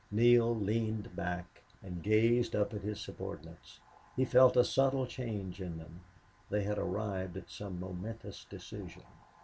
Neale 0.09 0.55
leaned 0.55 1.15
back 1.15 1.61
and 1.83 2.01
gazed 2.01 2.55
up 2.55 2.73
at 2.73 2.81
his 2.81 2.99
subordinates. 2.99 3.79
He 4.15 4.25
felt 4.25 4.57
a 4.57 4.63
subtle 4.63 5.05
change 5.05 5.61
in 5.61 5.77
them. 5.77 5.99
They 6.49 6.63
had 6.63 6.79
arrived 6.79 7.37
at 7.37 7.51
some 7.51 7.79
momentous 7.79 8.43
decision. 8.49 9.03